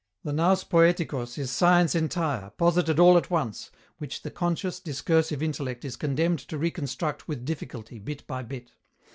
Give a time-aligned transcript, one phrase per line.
[0.23, 3.69] The [Greek: nous poiêtikos] is Science entire, posited all at once,
[3.99, 8.71] which the conscious, discursive intellect is condemned to reconstruct with difficulty, bit by bit.